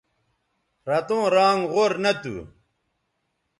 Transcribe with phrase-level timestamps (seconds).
[0.89, 2.35] رتوں رانگ غور نہ تھو